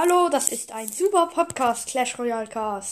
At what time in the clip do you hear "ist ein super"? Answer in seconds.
0.50-1.26